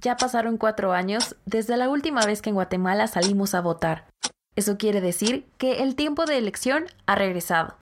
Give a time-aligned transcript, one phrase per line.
[0.00, 4.08] Ya pasaron cuatro años desde la última vez que en Guatemala salimos a votar.
[4.54, 7.76] Eso quiere decir que el tiempo de elección ha regresado.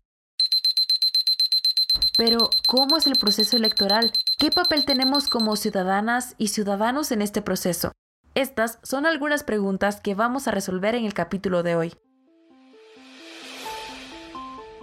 [2.17, 4.13] Pero, ¿cómo es el proceso electoral?
[4.39, 7.93] ¿Qué papel tenemos como ciudadanas y ciudadanos en este proceso?
[8.35, 11.95] Estas son algunas preguntas que vamos a resolver en el capítulo de hoy.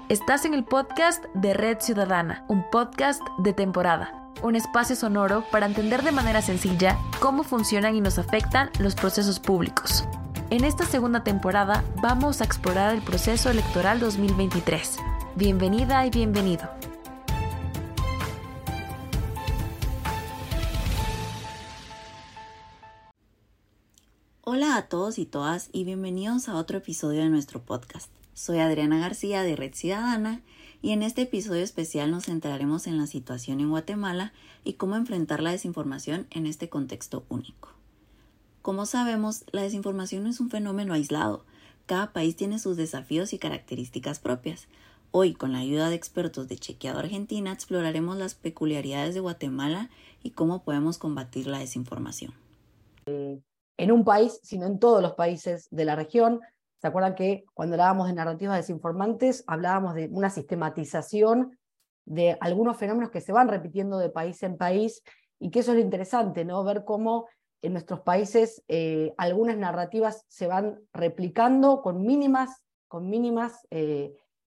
[0.10, 5.66] Estás en el podcast de Red Ciudadana, un podcast de temporada, un espacio sonoro para
[5.66, 10.06] entender de manera sencilla cómo funcionan y nos afectan los procesos públicos.
[10.50, 14.98] En esta segunda temporada vamos a explorar el proceso electoral 2023.
[15.36, 16.70] Bienvenida y bienvenido.
[24.42, 28.12] Hola a todos y todas y bienvenidos a otro episodio de nuestro podcast.
[28.34, 30.42] Soy Adriana García de Red Ciudadana
[30.84, 34.34] y en este episodio especial nos centraremos en la situación en Guatemala
[34.66, 37.70] y cómo enfrentar la desinformación en este contexto único.
[38.62, 41.46] Como sabemos, la desinformación no es un fenómeno aislado.
[41.86, 44.68] Cada país tiene sus desafíos y características propias.
[45.12, 49.90] Hoy, con la ayuda de expertos de Chequeado Argentina, exploraremos las peculiaridades de Guatemala
[50.22, 52.34] y cómo podemos combatir la desinformación
[53.78, 56.42] en un país, sino en todos los países de la región.
[56.84, 61.58] ¿Se acuerdan que cuando hablábamos de narrativas desinformantes, hablábamos de una sistematización
[62.04, 65.02] de algunos fenómenos que se van repitiendo de país en país
[65.40, 66.62] y que eso es lo interesante, ¿no?
[66.66, 67.30] Ver cómo
[67.62, 74.14] en nuestros países eh, algunas narrativas se van replicando con mínimas, con mínimas, eh,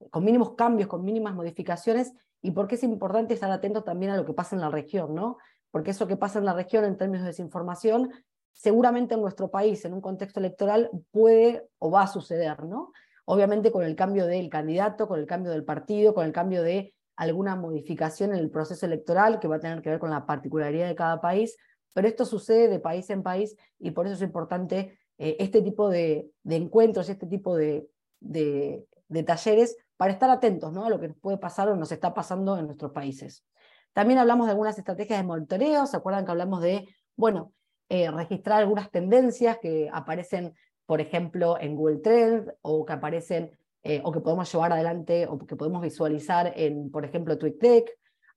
[0.10, 4.18] con mínimos cambios, con mínimas modificaciones, y por qué es importante estar atento también a
[4.18, 5.38] lo que pasa en la región, ¿no?
[5.70, 8.10] Porque eso que pasa en la región en términos de desinformación
[8.56, 12.94] seguramente en nuestro país, en un contexto electoral, puede o va a suceder, ¿no?
[13.26, 16.96] Obviamente con el cambio del candidato, con el cambio del partido, con el cambio de
[17.18, 20.88] alguna modificación en el proceso electoral que va a tener que ver con la particularidad
[20.88, 21.58] de cada país,
[21.94, 25.90] pero esto sucede de país en país y por eso es importante eh, este tipo
[25.90, 27.88] de, encuentros, este tipo de,
[28.20, 28.86] de,
[29.26, 30.86] talleres para estar atentos ¿no?
[30.86, 33.46] a lo que nos puede pasar o nos está pasando en nuestros países.
[33.94, 36.86] También hablamos de algunas estrategias de monitoreo, ¿se acuerdan que hablamos de,
[37.16, 37.54] bueno,
[37.90, 40.54] eh, registrar algunas tendencias que aparecen,
[40.86, 43.52] por ejemplo, en Google Trends o que aparecen
[43.84, 47.92] eh, o que podemos llevar adelante o que podemos visualizar en, por ejemplo, TweetDeck.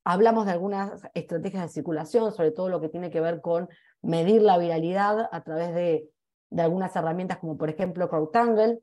[0.04, 3.68] Hablamos de algunas estrategias de circulación, sobre todo lo que tiene que ver con
[4.02, 6.10] medir la viralidad a través de,
[6.50, 8.80] de algunas herramientas como, por ejemplo, CrowdTangle.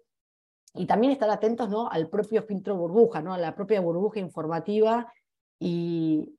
[0.74, 1.90] Y también estar atentos ¿no?
[1.90, 3.34] al propio filtro burbuja, ¿no?
[3.34, 5.12] a la propia burbuja informativa
[5.60, 6.36] y,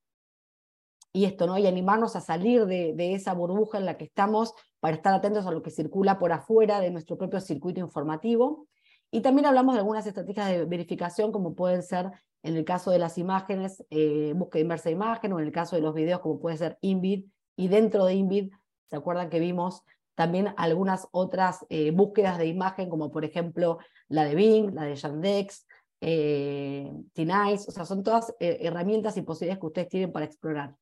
[1.16, 1.56] y esto, ¿no?
[1.56, 5.50] Y animarnos a salir de, esa burbuja en la que estamos para estar atentos a
[5.50, 8.68] lo que circula por afuera de nuestro propio circuito informativo.
[9.10, 12.10] Y también hablamos de algunas estrategias de verificación, como pueden ser
[12.42, 15.74] en el caso de las imágenes, eh, búsqueda inversa de imagen, o en el caso
[15.74, 17.24] de los videos, como puede ser InVid.
[17.56, 18.52] Y dentro de InVid,
[18.90, 19.84] ¿se acuerdan que vimos
[20.16, 23.78] también algunas otras eh, búsquedas de imagen, como por ejemplo
[24.08, 25.66] la de Bing, la de Yandex,
[26.02, 30.76] eh, T-Nice, o sea, son todas eh, herramientas y posibilidades que ustedes tienen para explorar.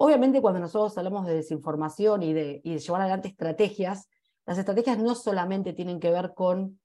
[0.00, 4.08] Obviamente cuando nosotros hablamos de desinformación y de, llevar adelante estrategias,
[4.46, 6.78] las estrategias no solamente tienen que ver con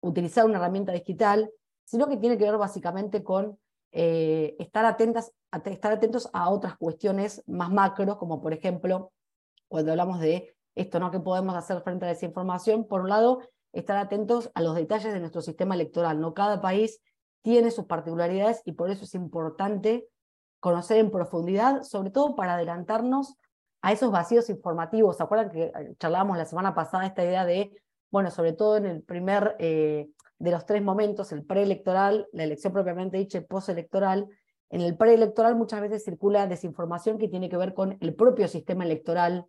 [0.00, 1.50] utilizar una herramienta digital,
[1.84, 3.58] sino que tiene que ver básicamente con
[3.92, 9.12] eh, estar, atentos a otras cuestiones más macro, como por ejemplo,
[9.68, 11.10] cuando hablamos de esto, ¿no?
[11.10, 12.86] ¿Qué podemos hacer frente a la desinformación?
[12.86, 13.40] Por un lado,
[13.72, 16.20] estar atentos a los detalles de nuestro sistema electoral.
[16.20, 16.32] ¿no?
[16.32, 17.02] Cada país
[17.42, 20.08] tiene sus particularidades y por eso es importante
[20.66, 23.36] conocer en profundidad, sobre todo para adelantarnos
[23.82, 25.16] a esos vacíos informativos.
[25.16, 27.70] ¿Se acuerdan que eh, charlábamos la semana pasada esta idea de,
[28.10, 30.08] bueno, sobre todo en el primer eh,
[30.40, 34.26] de los tres momentos, el preelectoral, la elección propiamente dicha y postelectoral,
[34.68, 38.82] en el preelectoral muchas veces circula desinformación que tiene que ver con el propio sistema
[38.82, 39.46] electoral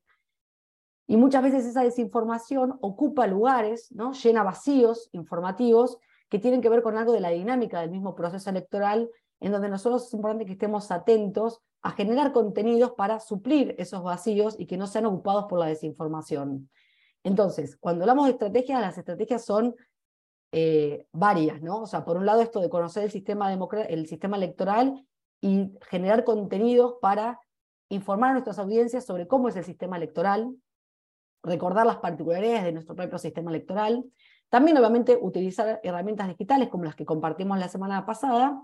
[1.07, 4.11] y muchas veces esa desinformación ocupa lugares, ¿no?
[4.11, 5.97] llena vacíos informativos
[6.29, 9.69] que tienen que ver con algo de la dinámica del mismo proceso electoral en donde
[9.69, 14.78] nosotros es importante que estemos atentos a generar contenidos para suplir esos vacíos y que
[14.78, 16.69] no sean ocupados por la desinformación.
[17.23, 19.75] Entonces, cuando hablamos de estrategias, las estrategias son
[20.51, 21.81] eh, varias, ¿no?
[21.81, 25.05] O sea, por un lado esto de conocer el sistema, el sistema electoral
[25.41, 27.40] y generar contenidos para
[27.90, 30.55] informar a nuestras audiencias sobre cómo es el sistema electoral,
[31.43, 34.03] recordar las particularidades de nuestro propio sistema electoral,
[34.49, 38.61] también obviamente utilizar herramientas digitales como las que compartimos la semana pasada,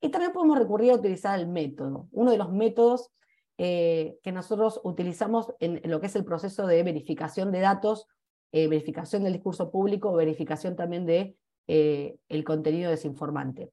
[0.00, 2.08] y también podemos recurrir a utilizar el método.
[2.12, 3.10] Uno de los métodos
[3.58, 8.06] eh, que nosotros utilizamos en, lo que es el proceso de verificación de datos,
[8.52, 13.72] eh, verificación del discurso público, verificación también de eh, el contenido desinformante.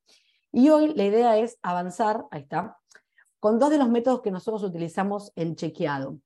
[0.52, 2.78] Y hoy la idea es avanzar, ahí está,
[3.40, 6.20] con dos de los métodos que nosotros utilizamos en chequeado,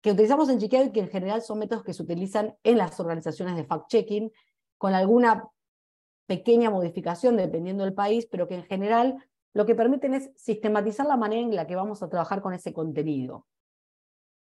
[0.00, 2.98] que utilizamos en chequeo y que en general son métodos que se utilizan en las
[2.98, 4.32] organizaciones de fact-checking,
[4.76, 5.44] con alguna
[6.28, 9.16] pequeña modificación dependiendo del país, pero que en general
[9.54, 12.72] lo que permiten es sistematizar la manera en la que vamos a trabajar con ese
[12.72, 13.46] contenido.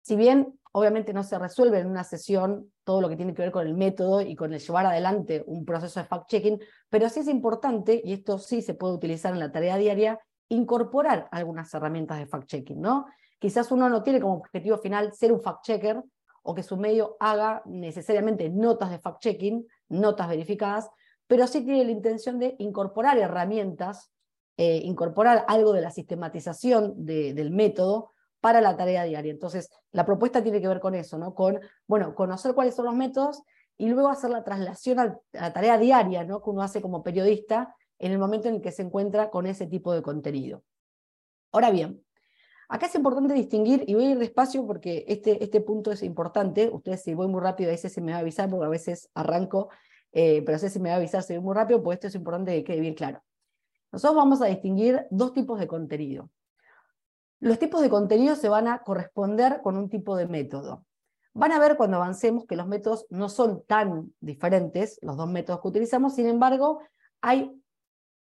[0.03, 3.51] Si bien obviamente no se resuelve en una sesión todo lo que tiene que ver
[3.51, 7.29] con el método y con el llevar adelante un proceso de fact-checking, pero sí es
[7.29, 12.27] importante, y esto sí se puede utilizar en la tarea diaria, incorporar algunas herramientas de
[12.27, 13.07] fact-checking, ¿no?
[13.39, 16.03] Quizás uno no tiene como objetivo final ser un fact-checker
[16.43, 20.91] o que su medio haga necesariamente notas de fact-checking, notas verificadas,
[21.27, 24.13] pero sí tiene la intención de incorporar herramientas,
[24.57, 28.11] eh, incorporar algo de la sistematización del método
[28.41, 29.33] para la tarea diaria.
[29.33, 31.35] Entonces, la propuesta tiene que ver con eso, ¿no?
[31.35, 33.43] Con, bueno, conocer cuáles son los métodos
[33.77, 36.43] y luego hacer la traslación a la tarea diaria, ¿no?
[36.43, 39.67] Que uno hace como periodista en el momento en el que se encuentra con ese
[39.67, 40.63] tipo de contenido.
[41.53, 42.05] Ahora bien,
[42.69, 46.69] acá es importante distinguir, y voy a ir despacio porque este, este punto es importante,
[46.71, 49.09] ustedes si voy muy rápido a veces se me va a avisar porque a veces
[49.15, 49.71] arranco
[50.15, 52.15] eh, pero sé si me va a avisar si voy muy rápido, pues esto es
[52.15, 53.23] importante que quede bien claro.
[53.91, 56.31] Nosotros vamos a distinguir dos tipos de contenido.
[57.41, 60.87] Los tipos de contenido se van a corresponder con un tipo de método.
[61.35, 65.61] Van a ver cuando avancemos que los métodos no son tan diferentes, los dos métodos
[65.61, 66.81] que utilizamos, sin embargo,
[67.21, 67.61] hay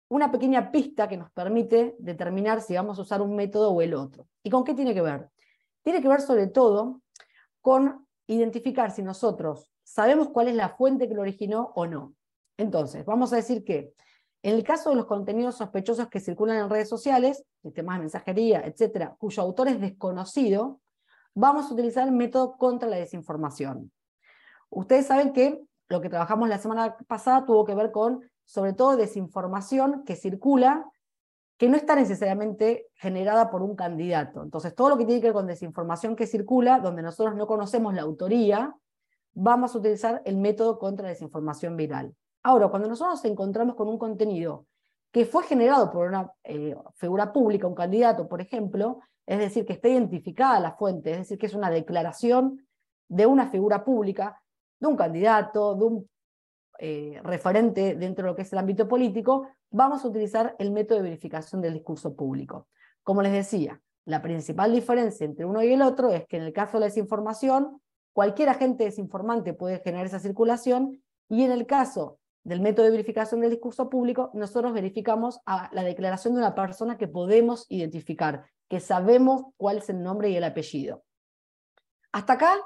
[0.08, 3.94] una pequeña pista que nos permite determinar si vamos a usar un método o el
[3.94, 4.28] otro.
[4.44, 5.30] ¿Y con qué tiene que ver?
[5.82, 7.02] Tiene que ver sobre todo
[7.60, 12.14] con identificar si nosotros sabemos cuál es la fuente que lo originó o no.
[12.56, 13.92] Entonces, vamos a decir que
[14.42, 18.62] en el caso de los contenidos sospechosos que circulan en redes sociales, sistemas de mensajería,
[18.64, 20.80] etcétera, cuyo autor es desconocido,
[21.34, 23.92] vamos a utilizar el método contra la desinformación.
[24.70, 28.96] Ustedes saben que lo que trabajamos la semana pasada tuvo que ver con, sobre todo,
[28.96, 30.86] desinformación que circula,
[31.58, 34.42] que no está necesariamente generada por un candidato.
[34.42, 37.92] Entonces, todo lo que tiene que ver con desinformación que circula, donde nosotros no conocemos
[37.92, 38.74] la autoría,
[39.34, 42.14] vamos a utilizar el método contra desinformación viral.
[42.42, 44.66] Ahora, cuando nosotros nos encontramos con un contenido
[45.10, 49.74] que fue generado por una eh, figura pública, un candidato, por ejemplo, es decir, que
[49.74, 52.66] está identificada la fuente, es decir, que es una declaración
[53.08, 54.42] de una figura pública,
[54.80, 56.10] de un candidato, de un
[56.78, 60.98] eh, referente dentro de lo que es el ámbito político, vamos a utilizar el método
[60.98, 62.68] de verificación del discurso público.
[63.02, 66.52] Como les decía, la principal diferencia entre uno y el otro es que en el
[66.52, 67.80] caso de la desinformación,
[68.12, 73.40] Cualquier agente desinformante puede generar esa circulación y en el caso del método de verificación
[73.40, 79.44] del discurso público, nosotros verificamos la declaración de una persona que podemos identificar, que sabemos
[79.56, 81.04] cuál es el nombre y el apellido.
[82.10, 82.56] Hasta acá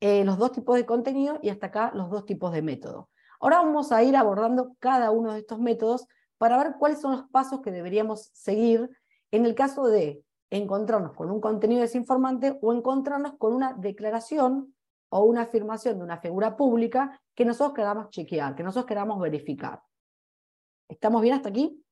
[0.00, 3.08] eh, los dos tipos de contenido y hasta acá los dos tipos de método.
[3.40, 6.06] Ahora vamos a ir abordando cada uno de estos métodos
[6.38, 8.90] para ver cuáles son los pasos que deberíamos seguir
[9.30, 14.74] en el caso de encontrarnos con un contenido desinformante o encontrarnos con una declaración
[15.14, 19.82] o una afirmación de una figura pública que nosotros queramos chequear, que nosotros queramos verificar.
[20.88, 21.84] ¿Estamos bien hasta aquí?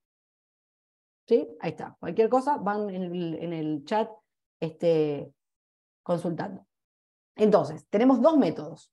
[1.28, 1.46] ¿Sí?
[1.60, 1.96] Ahí está.
[2.00, 4.10] Cualquier cosa van en el, chat
[4.58, 5.34] este,
[6.02, 6.66] consultando.
[7.36, 8.90] Entonces, tenemos dos métodos.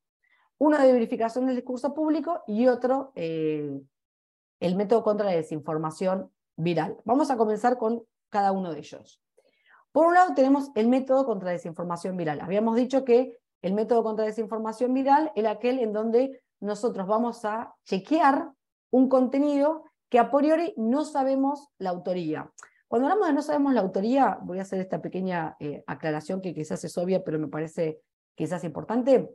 [0.58, 3.80] Uno de verificación del discurso público y otro, eh,
[4.60, 6.98] el método contra la desinformación viral.
[7.06, 9.22] Vamos a comenzar con cada uno de ellos.
[9.94, 12.42] Por un lado tenemos el método contra la desinformación viral.
[12.42, 17.76] Habíamos dicho que el método contra desinformación viral es aquel en donde nosotros vamos a
[17.86, 18.52] chequear
[18.92, 22.52] un contenido que a priori no sabemos la autoría.
[22.88, 26.54] Cuando hablamos de no sabemos la autoría, voy a hacer esta pequeña eh, aclaración que
[26.54, 28.00] quizás es obvia, pero me parece
[28.36, 29.30] quizás importante.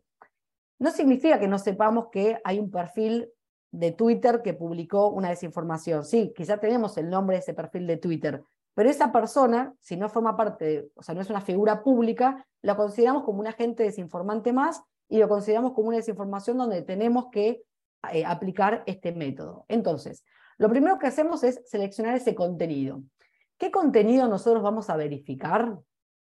[0.79, 3.31] No significa que no sepamos que hay un perfil
[3.71, 6.05] de Twitter que publicó una desinformación.
[6.05, 8.43] Sí, quizás tenemos el nombre de ese perfil de Twitter,
[8.75, 12.77] pero esa persona, si no forma parte, o sea, no es una figura pública, la
[12.77, 17.63] consideramos como un agente desinformante más y lo consideramos como una desinformación donde tenemos que
[18.13, 19.67] eh, aplicar este método.
[19.69, 20.25] Entonces,
[20.59, 23.03] lo primero que hacemos es seleccionar ese contenido.
[23.59, 25.79] ¿Qué contenido nosotros vamos a verificar?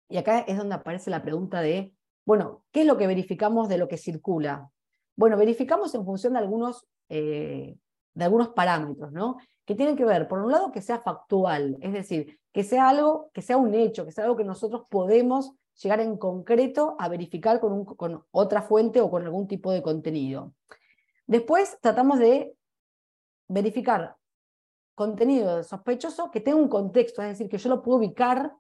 [0.10, 1.94] Y acá es donde aparece la pregunta de,
[2.26, 4.70] bueno, ¿qué es lo que verificamos de lo que circula?
[5.16, 7.78] Bueno, verificamos en función de algunos, eh,
[8.18, 9.38] de algunos parámetros, ¿no?
[9.68, 13.30] que tienen que ver, por un lado, que sea factual, es decir, que sea algo,
[13.34, 15.52] que sea un hecho, que sea algo que nosotros podemos
[15.84, 20.54] llegar en concreto a verificar con, con otra fuente o con algún tipo de contenido.
[21.28, 22.56] Después tratamos de
[23.50, 24.16] verificar
[24.96, 28.54] contenido sospechoso que tenga un contexto, es decir, que yo lo puedo ubicar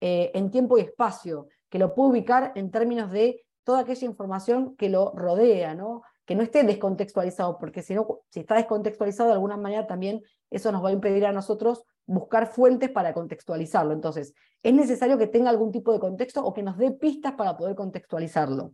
[0.00, 4.76] eh, en tiempo y espacio, que lo puedo ubicar en términos de toda aquella información
[4.76, 6.02] que lo rodea, ¿no?
[6.26, 10.70] Que no esté descontextualizado, porque si, no, si está descontextualizado de alguna manera también eso
[10.72, 13.92] nos va a impedir a nosotros buscar fuentes para contextualizarlo.
[13.92, 17.56] Entonces, es necesario que tenga algún tipo de contexto o que nos dé pistas para
[17.56, 18.72] poder contextualizarlo.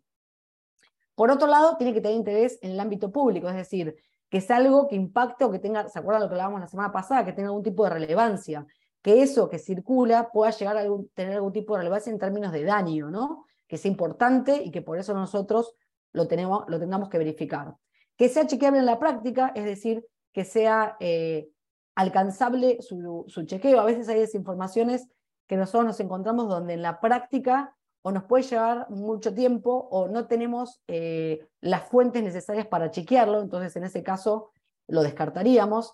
[1.14, 3.97] Por otro lado, tiene que tener interés en el ámbito público, es decir,
[4.30, 6.90] que es algo que impacte o que tenga, ¿se acuerdan lo que hablábamos la semana
[6.90, 7.25] pasada?
[7.25, 8.66] Que tenga algún tipo de relevancia,
[9.02, 12.64] que eso que circula pueda llegar a tener algún tipo de relevancia en términos de
[12.64, 13.44] daño, ¿no?
[13.68, 15.75] Que sea importante y que por eso nosotros
[16.12, 17.75] lo, tenemos, lo tengamos que verificar.
[18.16, 21.49] Que sea chequeable en la práctica, es decir, que sea eh,
[21.95, 23.81] alcanzable su, chequeo.
[23.81, 25.09] A veces hay desinformaciones
[25.47, 30.09] que nosotros nos encontramos donde en la práctica o nos puede llevar mucho tiempo o
[30.09, 34.50] no tenemos eh, las fuentes necesarias para chequearlo, entonces en ese caso
[34.88, 35.92] lo descartaríamos.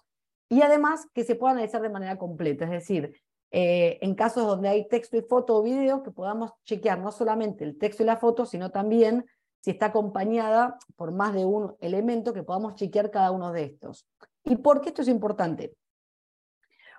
[0.49, 3.21] Y además que se pueda analizar de manera completa, es decir,
[3.51, 7.65] eh, en casos donde hay texto y foto o video, que podamos chequear no solamente
[7.65, 9.27] el texto y la foto, sino también
[9.61, 14.07] si está acompañada por más de un elemento, que podamos chequear cada uno de estos.
[14.45, 15.75] ¿Y por qué esto es importante?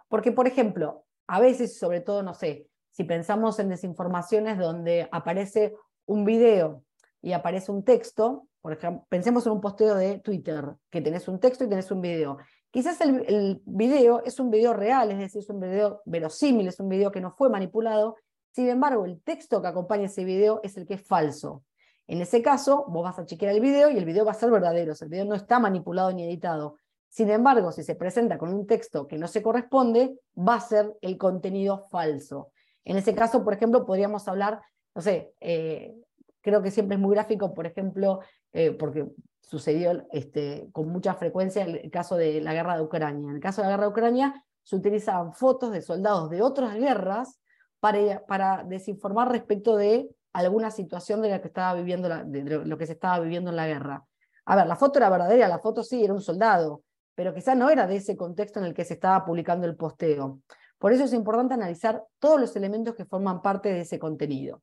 [0.08, 5.76] Porque, por ejemplo, a veces, sobre todo, no sé, si pensamos en desinformaciones donde aparece
[6.06, 6.84] un video
[7.22, 11.40] y aparece un texto, por ejemplo, pensemos en un posteo de Twitter, que tenés un
[11.40, 12.38] texto y tenés un video.
[12.72, 16.80] Quizás el, el, video es un video real, es decir, es un video verosímil, es
[16.80, 18.18] un video que no fue manipulado.
[18.52, 21.64] Sin embargo, el texto que acompaña ese video es el que es falso.
[22.10, 24.50] En ese caso, vos vas a chequear el video y el video va a ser
[24.50, 26.78] verdadero, el video no está manipulado ni editado.
[27.08, 30.98] Sin embargo, si se presenta con un texto que no se corresponde, va a ser
[31.02, 32.52] el contenido falso.
[32.84, 34.60] En ese caso, por ejemplo, podríamos hablar,
[34.96, 35.94] no sé, eh,
[36.42, 38.22] creo que siempre es muy gráfico, por ejemplo,
[38.54, 39.06] eh, porque
[39.42, 43.30] sucedió este, con mucha frecuencia el caso de la guerra de Ucrania.
[43.30, 46.74] En el caso de la guerra de Ucrania se utilizaban fotos de soldados de otras
[46.74, 47.40] guerras
[47.80, 52.94] para desinformar respecto de alguna situación de la que estaba viviendo de lo que se
[52.94, 54.06] estaba viviendo en la guerra.
[54.46, 56.84] A ver, la foto era verdadera, la foto sí era un soldado,
[57.16, 60.40] pero quizá no era de ese contexto en el que se estaba publicando el posteo.
[60.78, 64.62] Por eso es importante analizar todos los elementos que forman parte de ese contenido.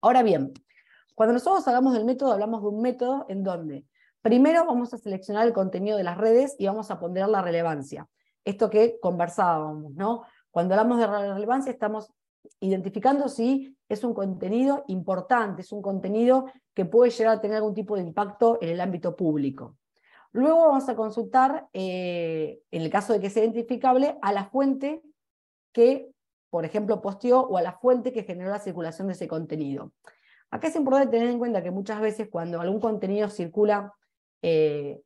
[0.00, 0.52] Ahora bien,
[1.14, 3.84] cuando nosotros hablamos del método, hablamos de un método en donde
[4.22, 8.08] primero vamos a seleccionar el contenido de las redes y vamos a ponderar la relevancia.
[8.44, 10.22] Esto que conversábamos, ¿no?
[10.50, 12.12] Cuando hablamos de relevancia estamos
[12.60, 17.74] identificando si es un contenido importante, es un contenido que puede llegar a tener algún
[17.74, 19.76] tipo de impacto en el ámbito público.
[20.32, 25.02] Luego vamos a consultar, eh, en el caso de que sea identificable, a la fuente
[25.72, 26.10] que,
[26.50, 29.92] por ejemplo, posteó o a la fuente que generó la circulación de ese contenido.
[30.50, 33.92] Acá es importante tener en cuenta que muchas veces cuando algún contenido circula
[34.42, 35.00] eh,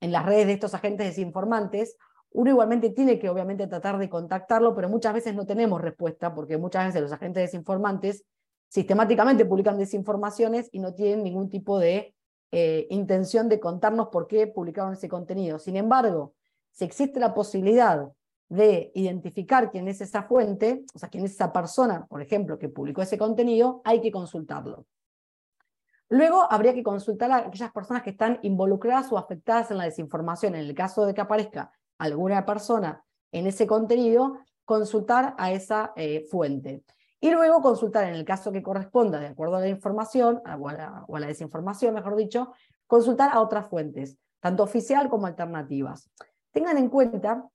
[0.00, 1.96] en las redes de estos agentes desinformantes,
[2.34, 6.58] uno igualmente tiene que obviamente tratar de contactarlo, pero muchas veces no tenemos respuesta porque
[6.58, 8.24] muchas veces los agentes desinformantes
[8.68, 12.14] sistemáticamente publican desinformaciones y no tienen ningún tipo de
[12.50, 15.58] eh, intención de contarnos por qué publicaron ese contenido.
[15.58, 16.34] Sin embargo,
[16.70, 18.08] si existe la posibilidad
[18.48, 22.68] de identificar quién es esa fuente, o sea, quién es esa persona, por ejemplo, que
[22.68, 24.86] publicó ese contenido, hay que consultarlo.
[26.08, 30.54] Luego habría que consultar a aquellas personas que están involucradas o afectadas en la desinformación.
[30.54, 36.26] En el caso de que aparezca alguna persona en ese contenido, consultar a esa eh,
[36.30, 36.82] fuente.
[37.20, 41.20] Y luego consultar, en el caso que corresponda, de acuerdo a la información, o a
[41.20, 42.52] la, desinformación, mejor dicho,
[42.86, 46.10] consultar a otras fuentes, tanto oficial como alternativas.
[46.50, 47.48] Tengan en cuenta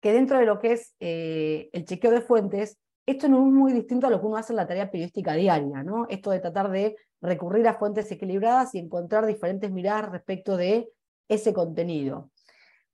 [0.00, 3.72] que dentro de lo que es eh, el chequeo de fuentes, esto no es muy
[3.72, 6.06] distinto a lo que uno hace en la tarea periodística diaria, ¿no?
[6.08, 10.88] Esto de tratar de recurrir a fuentes equilibradas y encontrar diferentes miradas respecto de
[11.28, 12.30] ese contenido.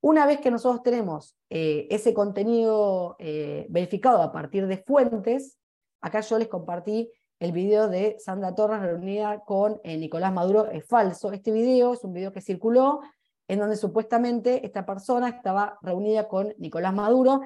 [0.03, 5.59] Una vez que nosotros tenemos eh, ese contenido eh, verificado a partir de fuentes,
[6.01, 10.85] acá yo les compartí el video de Sandra Torres reunida con eh, Nicolás Maduro, es
[10.89, 11.31] falso.
[11.31, 13.01] Este video es un video que circuló
[13.47, 17.43] en donde supuestamente esta persona estaba reunida con Nicolás Maduro.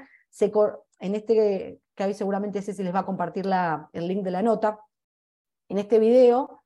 [0.99, 4.41] En este, que seguramente ese se les va a compartir la, el link de la
[4.41, 4.81] nota,
[5.69, 6.63] en este video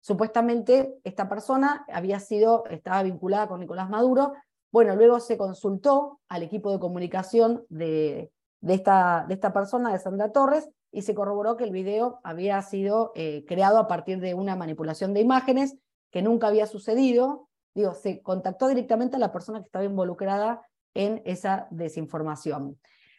[0.00, 4.32] Supuestamente esta persona había sido, estaba vinculada con Nicolás Maduro.
[4.72, 10.32] Bueno, luego se consultó al equipo de comunicación de, esta, de esta persona, de Sandra
[10.32, 14.56] Torres, y se corroboró que el video había sido eh, creado a partir de una
[14.56, 15.76] manipulación de imágenes
[16.10, 17.48] que nunca había sucedido.
[17.74, 20.62] Digo, se contactó directamente a la persona que estaba involucrada
[20.94, 22.78] en esa desinformación.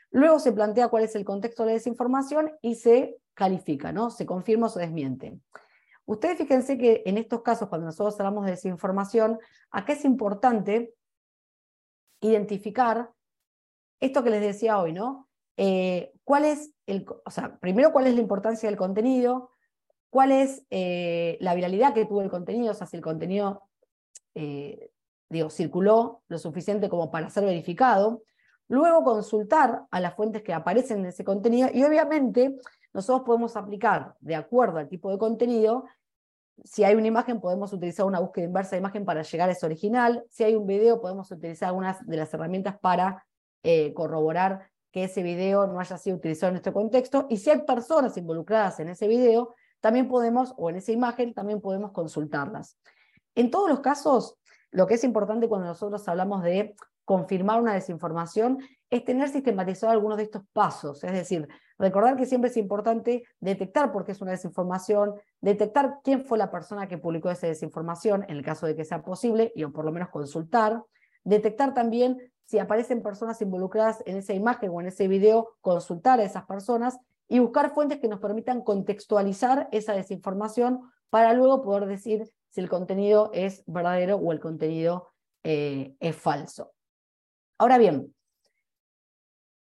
[0.10, 4.10] Luego se plantea cuál es el contexto de la desinformación y se califica, ¿no?
[4.10, 5.40] Se confirma o se desmiente.
[6.06, 9.40] Ustedes fíjense que en estos casos, cuando nosotros hablamos de desinformación,
[9.70, 10.94] acá es importante
[12.22, 13.12] identificar
[14.00, 15.30] esto que les decía hoy, ¿no?
[15.58, 17.06] Eh, ¿Cuál es el,
[17.60, 19.52] primero cuál es la importancia del contenido,
[20.10, 23.64] cuál es eh, la viralidad que tuvo el contenido, o sea, si el contenido
[24.36, 24.92] eh,
[25.32, 28.24] digo, circuló lo suficiente como para ser verificado.
[28.68, 32.58] Luego consultar a las fuentes que aparecen en ese contenido y obviamente
[32.94, 35.86] nosotros podemos aplicar de acuerdo al tipo de contenido.
[36.64, 39.66] Si hay una imagen, podemos utilizar una búsqueda inversa de imagen para llegar a ese
[39.66, 40.24] original.
[40.30, 43.26] Si hay un video, podemos utilizar algunas de las herramientas para
[43.64, 47.28] eh, corroborar que ese video no haya sido utilizado en este contexto.
[47.30, 51.62] Y si hay personas involucradas en ese video, también podemos, o en esa imagen, también
[51.62, 52.78] podemos consultarlas.
[53.36, 54.38] En todos los casos,
[54.72, 60.18] lo que es importante cuando nosotros hablamos de confirmar una desinformación es tener sistematizado algunos
[60.18, 64.32] de estos pasos, es decir, recordar que siempre es importante detectar por qué es una
[64.32, 68.86] desinformación, detectar quién fue la persona que publicó esa desinformación, en el caso de que
[68.86, 70.84] sea posible, y o por lo menos consultar,
[71.24, 76.24] detectar también si aparecen personas involucradas en esa imagen o en ese video, consultar a
[76.24, 82.30] esas personas y buscar fuentes que nos permitan contextualizar esa desinformación para luego poder decir
[82.50, 85.08] si el contenido es verdadero o el contenido
[85.44, 86.74] eh, es falso.
[87.62, 88.12] Ahora bien,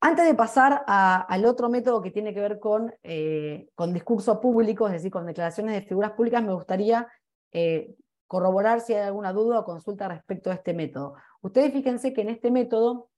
[0.00, 4.40] antes de pasar al otro método que tiene que ver con, eh, con discurso
[4.86, 7.06] es decir, con declaraciones de figuras públicas, me gustaría
[7.52, 7.94] eh,
[8.26, 11.16] corroborar si hay alguna duda o consulta respecto a este método.
[11.42, 13.10] Ustedes fíjense que en este método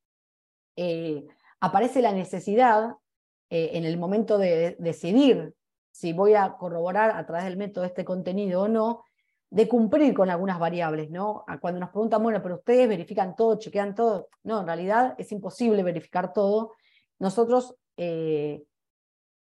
[1.61, 2.97] aparece la necesidad
[3.51, 5.55] en el momento de decidir
[5.93, 9.05] si voy a corroborar a través del método este contenido o no,
[9.51, 11.45] de cumplir con algunas variables, ¿no?
[11.61, 14.29] Cuando nos preguntan, bueno, pero ustedes verifican todo, chequean todo.
[14.43, 16.73] No, en realidad es imposible verificar todo.
[17.19, 18.65] Nosotros eh,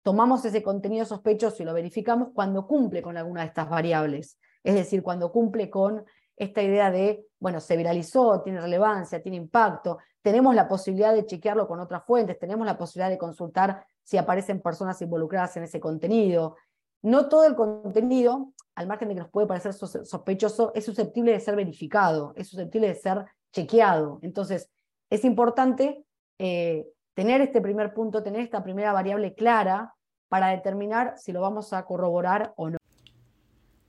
[0.04, 4.38] tomamos ese contenido sospechoso y lo verificamos cuando cumple con alguna de estas variables.
[4.64, 6.06] Es decir, cuando cumple con
[6.36, 11.68] esta idea de, bueno, se viralizó, tiene relevancia, tiene impacto, tenemos la posibilidad de chequearlo
[11.68, 16.58] con otras fuentes, tenemos la posibilidad de consultar si aparecen personas involucradas en ese contenido.
[17.04, 21.40] No todo el contenido, al margen de que nos puede parecer sospechoso, es susceptible de
[21.42, 24.20] ser verificado, es susceptible de ser chequeado.
[24.22, 24.70] Entonces,
[25.10, 26.06] es importante
[26.40, 29.94] eh, tener este primer punto, tener esta primera variable clara
[30.30, 32.78] para determinar si lo vamos a corroborar o no.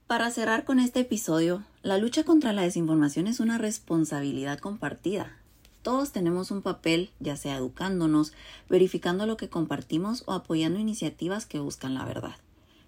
[0.09, 5.39] Para cerrar con este episodio, la lucha contra la desinformación es una responsabilidad compartida.
[5.83, 8.33] Todos tenemos un papel, ya sea educándonos,
[8.69, 12.35] verificando lo que compartimos o apoyando iniciativas que buscan la verdad.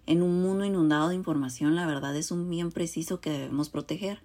[0.06, 4.20] En un mundo inundado de información, la verdad es un bien preciso que debemos proteger.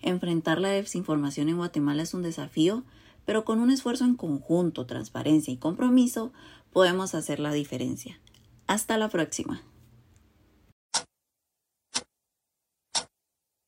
[0.00, 2.84] Enfrentar la desinformación en Guatemala es un desafío,
[3.26, 6.32] pero con un esfuerzo en conjunto, transparencia y compromiso,
[6.72, 8.18] podemos hacer la diferencia.
[8.66, 9.62] Hasta la próxima.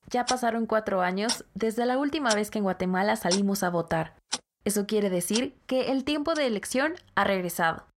[0.09, 4.17] Ya pasaron cuatro años desde la última vez que en Guatemala salimos a votar.
[4.65, 7.92] Eso quiere decir que el tiempo de elección ha regresado.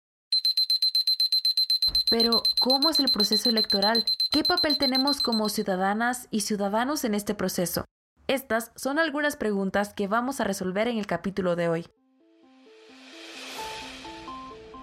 [2.10, 4.04] Pero, ¿cómo es el proceso electoral?
[4.30, 7.84] ¿Qué papel tenemos como ciudadanas y ciudadanos en este proceso?
[8.26, 11.86] Estas son algunas preguntas que vamos a resolver en el capítulo de hoy.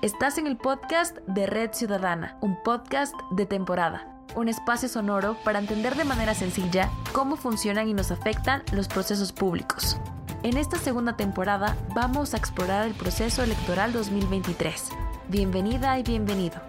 [0.02, 5.60] Estás en el podcast de Red Ciudadana, un podcast de temporada, un espacio sonoro para
[5.60, 9.98] entender de manera sencilla cómo funcionan y nos afectan los procesos públicos.
[10.42, 14.90] En esta segunda temporada vamos a explorar el proceso electoral 2023.
[15.30, 16.60] Bienvenida y bienvenido.